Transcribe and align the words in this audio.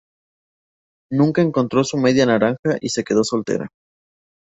Nunca 1.11 1.43
encontró 1.43 1.83
su 1.83 1.95
media 1.99 2.25
naranja 2.25 2.79
y 2.81 2.89
se 2.89 3.03
quedó 3.03 3.23
soltera 3.23 3.69